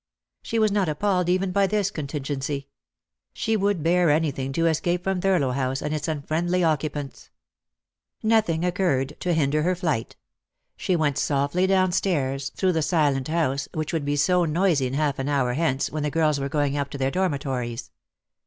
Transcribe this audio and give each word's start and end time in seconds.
She 0.41 0.57
was 0.57 0.71
not 0.71 0.89
appalled 0.89 1.29
even 1.29 1.51
by 1.51 1.67
this 1.67 1.91
con 1.91 2.07
tingency. 2.07 2.65
She 3.33 3.55
would 3.55 3.83
bear 3.83 4.09
anything 4.09 4.51
to 4.53 4.65
escape 4.65 5.03
from 5.03 5.21
Thurlow 5.21 5.51
House 5.51 5.79
and 5.83 5.93
its 5.93 6.07
unfriendly 6.07 6.63
occupants. 6.63 7.29
Nothing 8.23 8.65
occurred 8.65 9.15
tc 9.21 9.35
hinder 9.35 9.61
her 9.61 9.75
flight. 9.75 10.15
She 10.75 10.95
went 10.95 11.19
softly 11.19 11.67
down 11.67 11.91
stairs, 11.91 12.49
through 12.49 12.73
the 12.73 12.81
silent 12.81 13.27
house, 13.27 13.69
which 13.75 13.93
would 13.93 14.03
be 14.03 14.15
so 14.15 14.43
noisy 14.43 14.89
half 14.89 15.19
an 15.19 15.29
hour 15.29 15.53
hence 15.53 15.91
when 15.91 16.01
the 16.01 16.09
girls 16.09 16.39
were 16.39 16.49
going 16.49 16.75
up 16.75 16.89
to 16.89 16.97
their 16.97 17.11
dormitories. 17.11 17.91